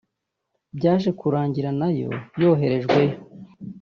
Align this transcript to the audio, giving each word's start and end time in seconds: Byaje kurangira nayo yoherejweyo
Byaje 0.77 1.09
kurangira 1.19 1.69
nayo 1.79 2.09
yoherejweyo 2.41 3.15